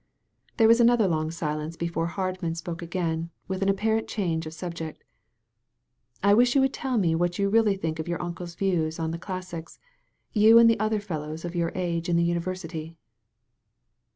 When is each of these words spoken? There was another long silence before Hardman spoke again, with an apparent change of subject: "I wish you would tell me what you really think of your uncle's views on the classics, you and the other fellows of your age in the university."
There 0.57 0.67
was 0.67 0.79
another 0.79 1.07
long 1.07 1.29
silence 1.29 1.75
before 1.77 2.07
Hardman 2.07 2.55
spoke 2.55 2.81
again, 2.81 3.29
with 3.47 3.61
an 3.61 3.69
apparent 3.69 4.07
change 4.07 4.47
of 4.47 4.53
subject: 4.55 5.03
"I 6.23 6.33
wish 6.33 6.55
you 6.55 6.61
would 6.61 6.73
tell 6.73 6.97
me 6.97 7.13
what 7.13 7.37
you 7.37 7.49
really 7.49 7.75
think 7.77 7.99
of 7.99 8.07
your 8.07 8.19
uncle's 8.19 8.55
views 8.55 8.97
on 8.97 9.11
the 9.11 9.19
classics, 9.19 9.77
you 10.33 10.57
and 10.57 10.67
the 10.67 10.79
other 10.79 10.99
fellows 10.99 11.45
of 11.45 11.53
your 11.55 11.71
age 11.75 12.09
in 12.09 12.15
the 12.15 12.23
university." 12.23 12.95